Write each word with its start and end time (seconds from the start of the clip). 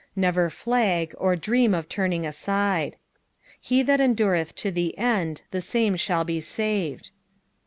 Never 0.15 0.49
flag, 0.49 1.13
or 1.19 1.35
dream 1.35 1.75
of 1.75 1.87
turning 1.87 2.25
aside." 2.25 2.95
He 3.61 3.83
thst 3.83 3.99
endureth 3.99 4.55
to 4.55 4.71
the 4.71 4.97
end, 4.97 5.43
the 5.51 5.61
same 5.61 5.95
shall 5.95 6.23
be 6.23 6.41
saved." 6.41 7.11